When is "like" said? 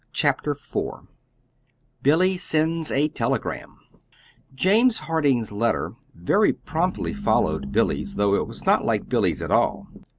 8.83-9.07